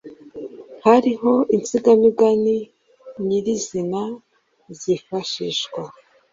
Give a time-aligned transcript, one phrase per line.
[0.85, 2.57] Hariho insigamigani
[3.25, 4.03] nyirizina
[4.79, 5.81] zifashishwa